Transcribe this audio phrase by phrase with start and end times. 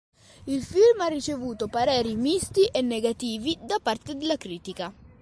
[0.47, 4.91] Il film ha ricevuto pareri misti e negativi da parte della critica.